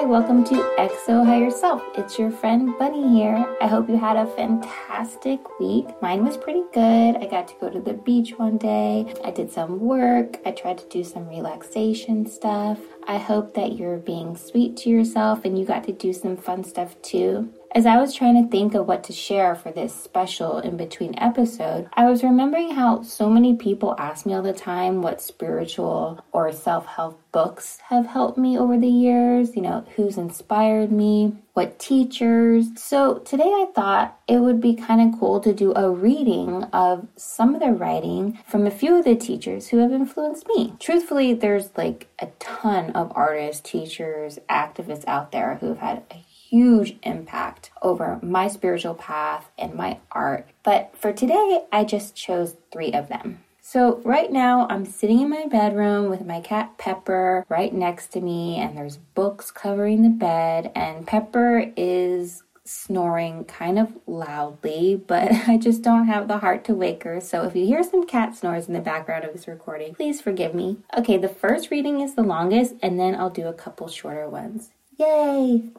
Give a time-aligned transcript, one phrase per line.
[0.00, 1.82] Hi, welcome to Exo Higher Self.
[1.94, 3.44] It's your friend Bunny here.
[3.60, 5.88] I hope you had a fantastic week.
[6.00, 7.16] Mine was pretty good.
[7.16, 9.12] I got to go to the beach one day.
[9.22, 10.38] I did some work.
[10.46, 12.78] I tried to do some relaxation stuff.
[13.06, 16.64] I hope that you're being sweet to yourself and you got to do some fun
[16.64, 17.52] stuff too.
[17.72, 21.16] As I was trying to think of what to share for this special in between
[21.16, 26.24] episode, I was remembering how so many people ask me all the time what spiritual
[26.32, 31.36] or self help books have helped me over the years, you know, who's inspired me,
[31.52, 32.66] what teachers.
[32.74, 37.06] So today I thought it would be kind of cool to do a reading of
[37.14, 40.74] some of the writing from a few of the teachers who have influenced me.
[40.80, 46.96] Truthfully, there's like a ton of artists, teachers, activists out there who've had a huge
[47.04, 50.48] impact over my spiritual path and my art.
[50.64, 53.38] But for today, I just chose three of them.
[53.62, 58.20] So, right now, I'm sitting in my bedroom with my cat Pepper right next to
[58.20, 65.30] me, and there's books covering the bed, and Pepper is snoring kind of loudly, but
[65.48, 67.20] I just don't have the heart to wake her.
[67.20, 70.52] So if you hear some cat snores in the background of this recording, please forgive
[70.52, 70.78] me.
[70.98, 74.70] Okay, the first reading is the longest, and then I'll do a couple shorter ones.
[74.98, 75.70] Yay!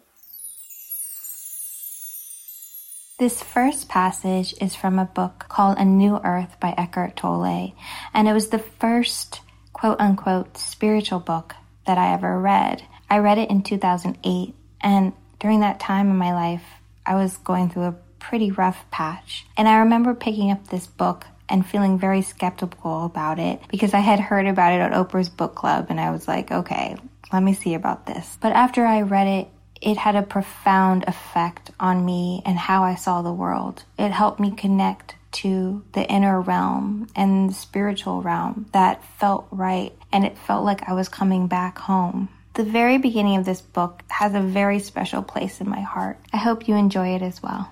[3.22, 7.76] This first passage is from a book called A New Earth by Eckhart Tolle,
[8.16, 9.42] and it was the first
[9.74, 11.54] quote unquote spiritual book
[11.86, 12.82] that I ever read.
[13.12, 16.64] I read it in 2008, and during that time in my life,
[17.06, 19.46] I was going through a pretty rough patch.
[19.56, 24.00] And I remember picking up this book and feeling very skeptical about it because I
[24.00, 26.98] had heard about it at Oprah's book club, and I was like, okay,
[27.32, 28.40] let me see about this.
[28.42, 29.48] But after I read it,
[29.82, 33.84] it had a profound effect on me and how I saw the world.
[33.98, 39.94] It helped me connect to the inner realm and the spiritual realm that felt right
[40.12, 42.30] and it felt like I was coming back home.
[42.54, 46.18] The very beginning of this book has a very special place in my heart.
[46.34, 47.70] I hope you enjoy it as well.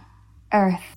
[0.54, 0.96] Earth.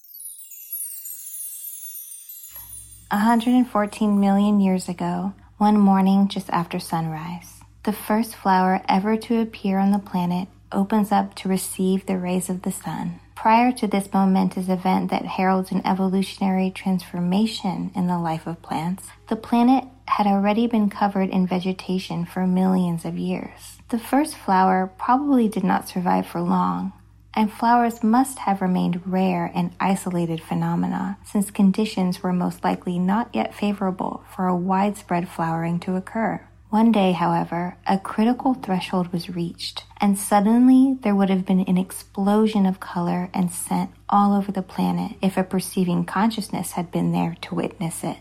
[3.10, 9.78] 114 million years ago, one morning just after sunrise, the first flower ever to appear
[9.78, 13.20] on the planet opens up to receive the rays of the sun.
[13.34, 19.08] Prior to this momentous event that heralds an evolutionary transformation in the life of plants,
[19.28, 23.78] the planet had already been covered in vegetation for millions of years.
[23.88, 26.92] The first flower probably did not survive for long,
[27.34, 33.30] and flowers must have remained rare and isolated phenomena since conditions were most likely not
[33.32, 36.46] yet favorable for a widespread flowering to occur.
[36.72, 41.76] One day, however, a critical threshold was reached, and suddenly there would have been an
[41.76, 47.12] explosion of color and scent all over the planet if a perceiving consciousness had been
[47.12, 48.16] there to witness it.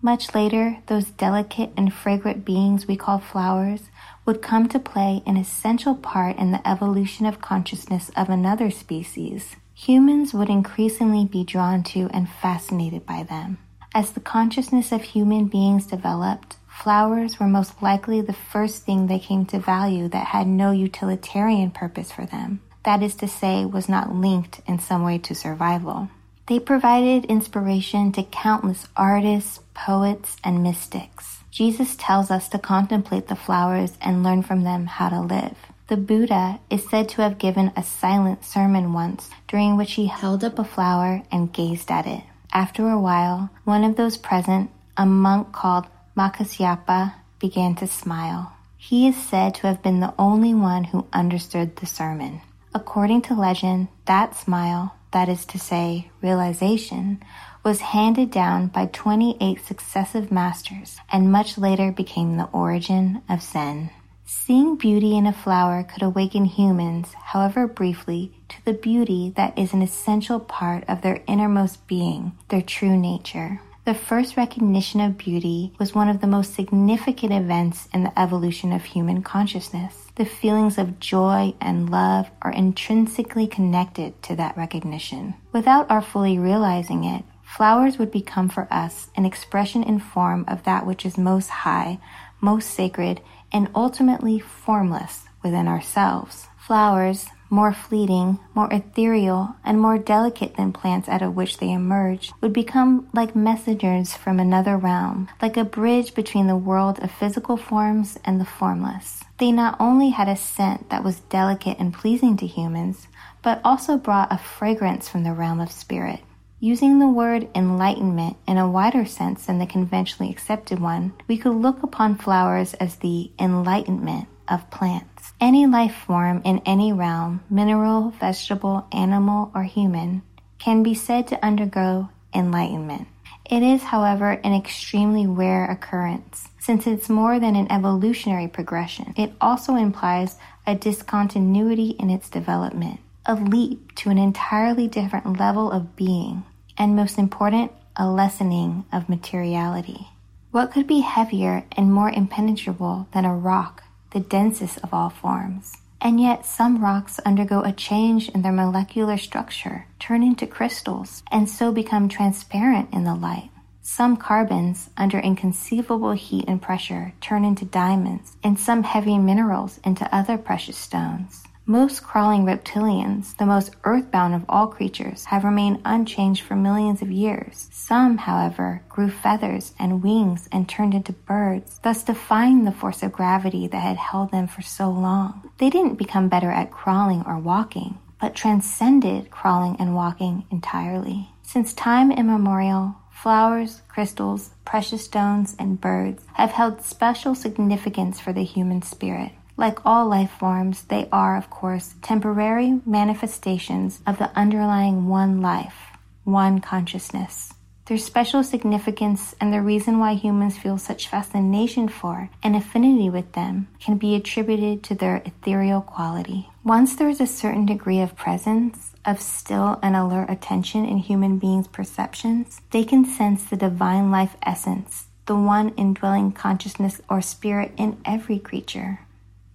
[0.00, 3.90] Much later, those delicate and fragrant beings we call flowers
[4.24, 9.56] would come to play an essential part in the evolution of consciousness of another species.
[9.74, 13.58] Humans would increasingly be drawn to and fascinated by them.
[13.94, 19.20] As the consciousness of human beings developed, Flowers were most likely the first thing they
[19.20, 23.88] came to value that had no utilitarian purpose for them, that is to say, was
[23.88, 26.08] not linked in some way to survival.
[26.48, 31.44] They provided inspiration to countless artists, poets, and mystics.
[31.52, 35.56] Jesus tells us to contemplate the flowers and learn from them how to live.
[35.86, 40.42] The Buddha is said to have given a silent sermon once during which he held
[40.42, 42.24] up a flower and gazed at it.
[42.52, 45.86] After a while, one of those present, a monk called
[46.16, 48.52] Makasyapa began to smile.
[48.76, 52.42] He is said to have been the only one who understood the sermon.
[52.74, 57.22] According to legend, that smile, that is to say, realization,
[57.64, 63.90] was handed down by 28 successive masters and much later became the origin of Zen.
[64.34, 69.72] Seeing beauty in a flower could awaken humans, however briefly, to the beauty that is
[69.74, 73.60] an essential part of their innermost being, their true nature.
[73.84, 78.72] The first recognition of beauty was one of the most significant events in the evolution
[78.72, 80.10] of human consciousness.
[80.16, 85.34] The feelings of joy and love are intrinsically connected to that recognition.
[85.52, 90.64] Without our fully realizing it, flowers would become for us an expression in form of
[90.64, 92.00] that which is most high,
[92.40, 93.20] most sacred,
[93.52, 96.46] and ultimately formless within ourselves.
[96.58, 102.32] Flowers, more fleeting, more ethereal, and more delicate than plants out of which they emerge,
[102.40, 107.58] would become like messengers from another realm, like a bridge between the world of physical
[107.58, 109.22] forms and the formless.
[109.38, 113.06] They not only had a scent that was delicate and pleasing to humans,
[113.42, 116.20] but also brought a fragrance from the realm of spirit.
[116.64, 121.56] Using the word enlightenment in a wider sense than the conventionally accepted one, we could
[121.56, 125.32] look upon flowers as the enlightenment of plants.
[125.40, 130.22] Any life form in any realm, mineral, vegetable, animal, or human,
[130.60, 133.08] can be said to undergo enlightenment.
[133.50, 136.46] It is, however, an extremely rare occurrence.
[136.60, 143.00] Since it's more than an evolutionary progression, it also implies a discontinuity in its development,
[143.26, 146.44] a leap to an entirely different level of being,
[146.76, 150.08] and most important, a lessening of materiality.
[150.50, 153.82] What could be heavier and more impenetrable than a rock
[154.12, 155.76] the densest of all forms.
[156.00, 161.48] And yet, some rocks undergo a change in their molecular structure, turn into crystals, and
[161.48, 163.50] so become transparent in the light.
[163.82, 170.12] Some carbons, under inconceivable heat and pressure, turn into diamonds, and some heavy minerals into
[170.14, 171.44] other precious stones.
[171.64, 177.10] Most crawling reptilians, the most earthbound of all creatures, have remained unchanged for millions of
[177.12, 177.68] years.
[177.70, 183.12] Some, however, grew feathers and wings and turned into birds, thus defying the force of
[183.12, 185.50] gravity that had held them for so long.
[185.58, 191.28] They didn't become better at crawling or walking, but transcended crawling and walking entirely.
[191.42, 198.42] Since time immemorial, flowers, crystals, precious stones, and birds have held special significance for the
[198.42, 199.30] human spirit.
[199.56, 205.98] Like all life forms, they are, of course, temporary manifestations of the underlying one life,
[206.24, 207.52] one consciousness.
[207.86, 213.32] Their special significance and the reason why humans feel such fascination for and affinity with
[213.32, 216.48] them can be attributed to their ethereal quality.
[216.64, 221.38] Once there is a certain degree of presence, of still and alert attention in human
[221.38, 227.72] beings' perceptions, they can sense the divine life essence, the one indwelling consciousness or spirit
[227.76, 229.00] in every creature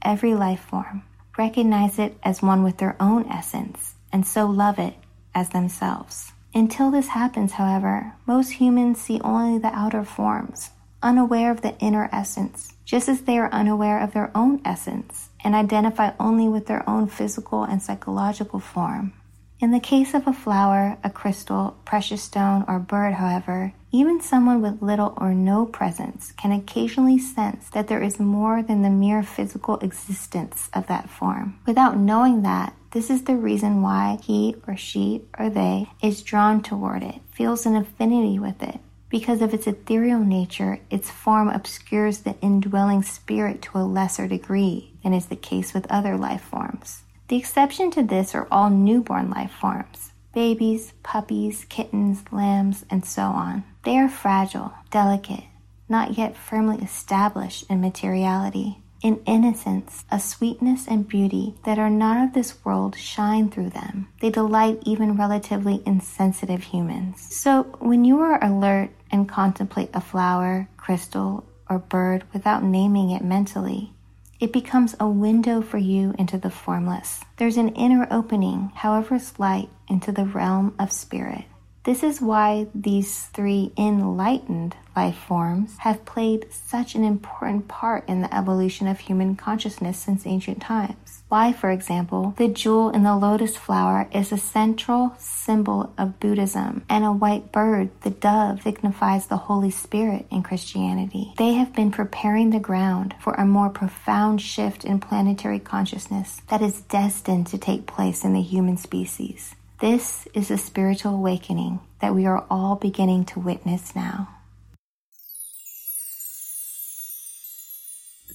[0.08, 1.04] every life form,
[1.38, 4.96] recognize it as one with their own essence, and so love it
[5.36, 6.32] as themselves.
[6.54, 10.72] Until this happens, however, most humans see only the outer forms,
[11.04, 15.54] unaware of the inner essence, just as they are unaware of their own essence and
[15.54, 19.14] identify only with their own physical and psychological form.
[19.60, 24.62] In the case of a flower, a crystal, precious stone, or bird, however, even someone
[24.62, 29.24] with little or no presence can occasionally sense that there is more than the mere
[29.24, 31.58] physical existence of that form.
[31.66, 36.62] Without knowing that, this is the reason why he or she or they is drawn
[36.62, 38.80] toward it, feels an affinity with it.
[39.10, 44.92] Because of its ethereal nature, its form obscures the indwelling spirit to a lesser degree
[45.02, 47.04] than is the case with other life forms.
[47.28, 53.24] The exception to this are all newborn life forms babies, puppies, kittens, lambs, and so
[53.24, 53.64] on.
[53.84, 55.46] They are fragile, delicate,
[55.90, 58.78] not yet firmly established in materiality.
[59.02, 64.10] In innocence, a sweetness and beauty that are not of this world shine through them.
[64.22, 67.22] They delight even relatively insensitive humans.
[67.36, 73.24] So, when you are alert and contemplate a flower, crystal, or bird without naming it
[73.24, 73.94] mentally,
[74.40, 77.22] it becomes a window for you into the formless.
[77.38, 81.46] There's an inner opening, however slight, into the realm of spirit.
[81.88, 88.20] This is why these three enlightened life forms have played such an important part in
[88.20, 91.24] the evolution of human consciousness since ancient times.
[91.30, 96.84] Why, for example, the jewel in the lotus flower is a central symbol of Buddhism,
[96.90, 101.34] and a white bird, the dove, signifies the Holy Spirit in Christianity.
[101.38, 106.62] They have been preparing the ground for a more profound shift in planetary consciousness that
[106.62, 109.56] is destined to take place in the human species.
[109.80, 114.28] This is a spiritual awakening that we are all beginning to witness now.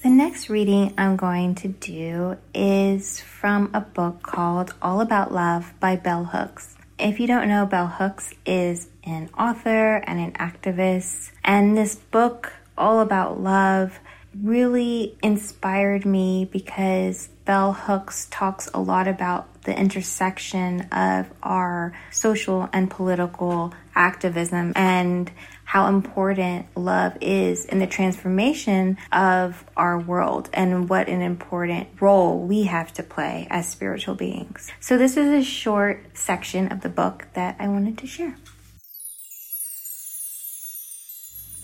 [0.05, 5.75] The next reading I'm going to do is from a book called All About Love
[5.81, 6.77] by Bell Hooks.
[6.97, 12.53] If you don't know, Bell Hooks is an author and an activist, and this book,
[12.79, 13.99] All About Love,
[14.41, 22.69] really inspired me because Bell Hooks talks a lot about the intersection of our social
[22.73, 25.31] and political activism and
[25.65, 32.39] how important love is in the transformation of our world and what an important role
[32.39, 34.71] we have to play as spiritual beings.
[34.81, 38.37] So, this is a short section of the book that I wanted to share.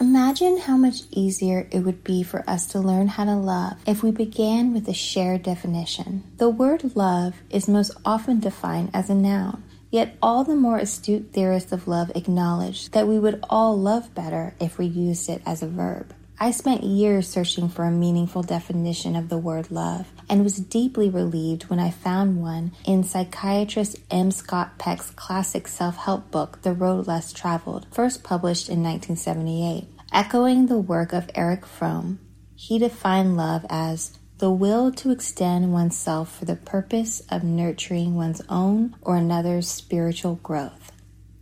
[0.01, 4.01] Imagine how much easier it would be for us to learn how to love if
[4.01, 6.23] we began with a shared definition.
[6.37, 11.33] The word love is most often defined as a noun, yet all the more astute
[11.33, 15.65] theorists of love acknowledge that we would all love better if we used it as
[15.65, 16.15] a verb.
[16.41, 21.11] I spent years searching for a meaningful definition of the word love and was deeply
[21.11, 24.31] relieved when I found one in psychiatrist M.
[24.31, 29.89] Scott Peck's classic self help book, The Road Less Traveled, first published in 1978.
[30.13, 32.21] Echoing the work of Erich Fromm,
[32.55, 38.43] he defined love as the will to extend oneself for the purpose of nurturing one's
[38.49, 40.93] own or another's spiritual growth.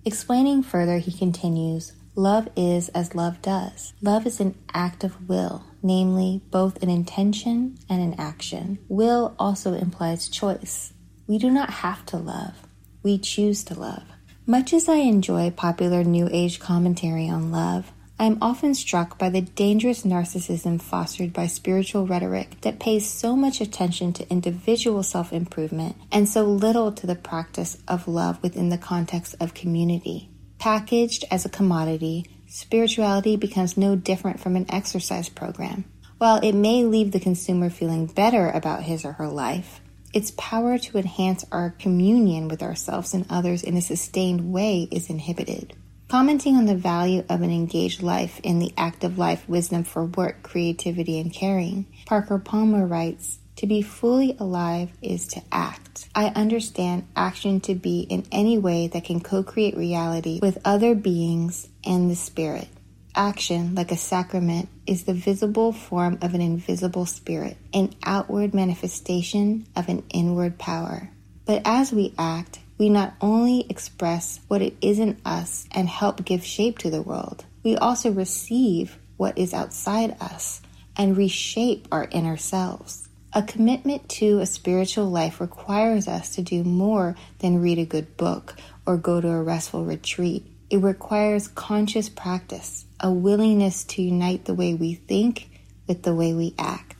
[0.07, 3.93] Explaining further, he continues Love is as love does.
[4.01, 8.79] Love is an act of will, namely both an intention and an action.
[8.89, 10.95] Will also implies choice.
[11.27, 12.67] We do not have to love,
[13.03, 14.05] we choose to love.
[14.47, 19.29] Much as I enjoy popular New Age commentary on love, I am often struck by
[19.29, 25.35] the dangerous narcissism fostered by spiritual rhetoric that pays so much attention to individual self
[25.35, 30.31] improvement and so little to the practice of love within the context of community.
[30.67, 35.85] Packaged as a commodity, spirituality becomes no different from an exercise program.
[36.19, 39.81] While it may leave the consumer feeling better about his or her life,
[40.13, 45.09] its power to enhance our communion with ourselves and others in a sustained way is
[45.09, 45.73] inhibited.
[46.09, 50.43] Commenting on the value of an engaged life in the active life wisdom for work,
[50.43, 56.09] creativity, and caring, Parker Palmer writes, to be fully alive is to act.
[56.15, 60.95] I understand action to be in any way that can co create reality with other
[60.95, 62.69] beings and the spirit.
[63.15, 69.67] Action, like a sacrament, is the visible form of an invisible spirit, an outward manifestation
[69.75, 71.11] of an inward power.
[71.47, 76.25] But as we act, we not only express what it is in us and help
[76.27, 80.61] give shape to the world, we also receive what is outside us
[80.97, 83.09] and reshape our inner selves.
[83.37, 88.17] A commitment to a spiritual life requires us to do more than read a good
[88.17, 90.51] book or go to a restful retreat.
[90.71, 95.51] It requires conscious practice, a willingness to unite the way we think
[95.87, 96.96] with the way we act.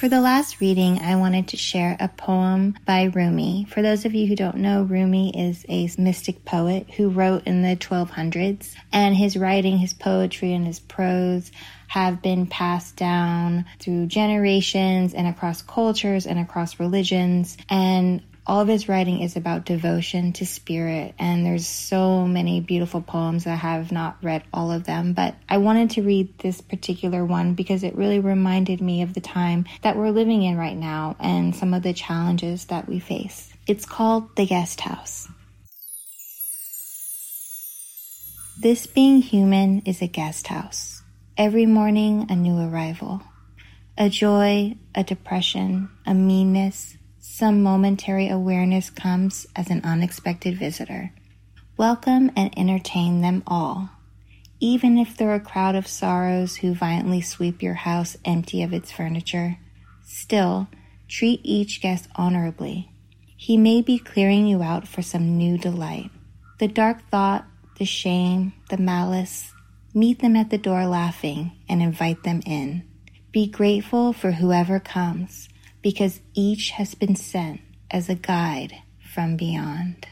[0.00, 3.66] For the last reading, I wanted to share a poem by Rumi.
[3.68, 7.60] For those of you who don't know, Rumi is a mystic poet who wrote in
[7.60, 11.52] the 1200s, and his writing, his poetry, and his prose
[11.88, 17.58] have been passed down through generations and across cultures and across religions.
[17.68, 23.00] And all of his writing is about devotion to spirit and there's so many beautiful
[23.00, 27.24] poems i have not read all of them but i wanted to read this particular
[27.24, 31.16] one because it really reminded me of the time that we're living in right now
[31.20, 33.52] and some of the challenges that we face.
[33.66, 35.28] It's called the guest house.
[38.58, 41.02] This being human is a guest house.
[41.36, 43.22] Every morning, a new arrival.
[43.96, 51.12] A joy, a depression, a meanness, some momentary awareness comes as an unexpected visitor.
[51.76, 53.90] Welcome and entertain them all.
[54.58, 58.90] Even if they're a crowd of sorrows who violently sweep your house empty of its
[58.90, 59.58] furniture,
[60.04, 60.68] still
[61.08, 62.90] treat each guest honorably.
[63.36, 66.10] He may be clearing you out for some new delight.
[66.58, 67.46] The dark thought,
[67.78, 69.52] the shame, the malice,
[69.92, 72.84] Meet them at the door laughing and invite them in.
[73.32, 75.48] Be grateful for whoever comes
[75.82, 77.60] because each has been sent
[77.90, 78.74] as a guide
[79.12, 80.06] from beyond.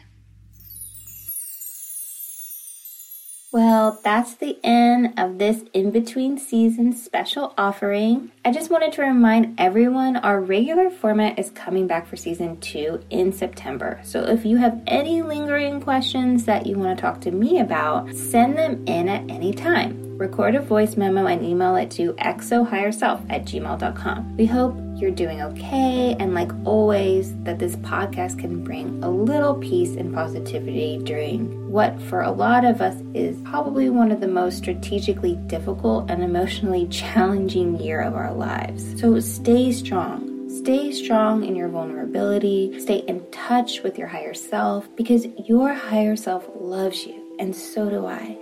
[3.51, 8.31] Well, that's the end of this in between season special offering.
[8.45, 13.01] I just wanted to remind everyone our regular format is coming back for season two
[13.09, 14.01] in September.
[14.05, 18.15] So if you have any lingering questions that you want to talk to me about,
[18.15, 23.25] send them in at any time record a voice memo and email it to exohigherself
[23.31, 24.37] at gmail.com.
[24.37, 29.55] We hope you're doing okay, and like always, that this podcast can bring a little
[29.55, 34.29] peace and positivity during what, for a lot of us, is probably one of the
[34.29, 39.01] most strategically difficult and emotionally challenging year of our lives.
[39.01, 40.49] So stay strong.
[40.49, 42.81] Stay strong in your vulnerability.
[42.81, 47.89] Stay in touch with your higher self because your higher self loves you, and so
[47.91, 48.37] do I.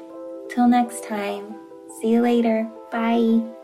[0.51, 1.57] Till next time.
[2.01, 2.71] See you later.
[2.93, 3.56] Bye.